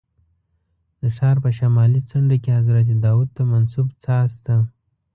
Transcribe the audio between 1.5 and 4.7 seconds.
شمالي څنډه کې حضرت داود ته منسوب څاه شته.